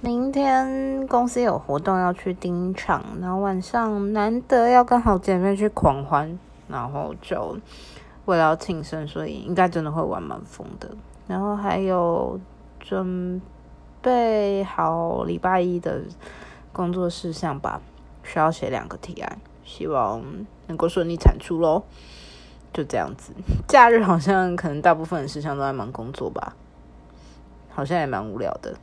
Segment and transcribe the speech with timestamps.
[0.00, 7.58] 明天公司有活动要去盯场然后晚上难得要跟好姐妹去狂欢然后就
[8.24, 10.88] 为了要庆生所以应该真的会玩蛮疯的。
[11.26, 12.38] 然后还有
[12.78, 13.42] 准
[14.00, 16.02] 备好礼拜一的
[16.72, 17.80] 工作事项吧
[18.22, 20.22] 需要写两个提案希望
[20.68, 21.82] 能够顺利产出喽
[22.72, 23.32] 就这样子
[23.66, 26.54] 假日好像可能大部分的事项都在忙工作吧
[27.70, 28.76] 好像也蛮无聊的。